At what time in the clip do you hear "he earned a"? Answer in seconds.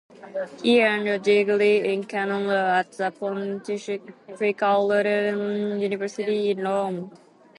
0.63-1.19